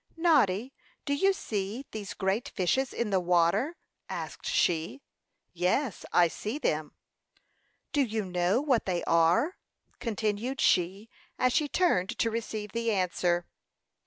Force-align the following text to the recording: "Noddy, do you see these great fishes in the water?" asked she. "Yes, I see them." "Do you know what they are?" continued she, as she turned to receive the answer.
"Noddy, 0.17 0.73
do 1.05 1.13
you 1.13 1.31
see 1.31 1.85
these 1.91 2.15
great 2.15 2.49
fishes 2.49 2.91
in 2.91 3.11
the 3.11 3.19
water?" 3.19 3.75
asked 4.09 4.47
she. 4.47 5.03
"Yes, 5.53 6.05
I 6.11 6.27
see 6.27 6.57
them." 6.57 6.95
"Do 7.91 8.01
you 8.01 8.25
know 8.25 8.59
what 8.61 8.85
they 8.87 9.03
are?" 9.03 9.57
continued 9.99 10.59
she, 10.59 11.07
as 11.37 11.53
she 11.53 11.67
turned 11.67 12.17
to 12.17 12.31
receive 12.31 12.71
the 12.71 12.89
answer. 12.89 13.45